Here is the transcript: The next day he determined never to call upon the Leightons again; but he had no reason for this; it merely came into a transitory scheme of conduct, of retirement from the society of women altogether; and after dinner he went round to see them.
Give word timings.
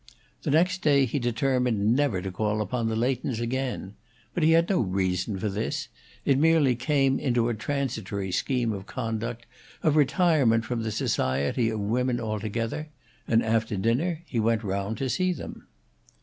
The 0.41 0.49
next 0.49 0.81
day 0.81 1.05
he 1.05 1.19
determined 1.19 1.95
never 1.95 2.23
to 2.23 2.31
call 2.31 2.59
upon 2.59 2.87
the 2.89 2.95
Leightons 2.95 3.39
again; 3.39 3.93
but 4.33 4.41
he 4.41 4.53
had 4.53 4.67
no 4.67 4.79
reason 4.79 5.37
for 5.37 5.47
this; 5.47 5.89
it 6.25 6.39
merely 6.39 6.75
came 6.75 7.19
into 7.19 7.49
a 7.49 7.53
transitory 7.53 8.31
scheme 8.31 8.73
of 8.73 8.87
conduct, 8.87 9.45
of 9.83 9.95
retirement 9.95 10.65
from 10.65 10.81
the 10.81 10.89
society 10.91 11.69
of 11.69 11.79
women 11.79 12.19
altogether; 12.19 12.89
and 13.27 13.43
after 13.45 13.77
dinner 13.77 14.23
he 14.25 14.39
went 14.39 14.63
round 14.63 14.97
to 14.97 15.07
see 15.07 15.33
them. 15.33 15.67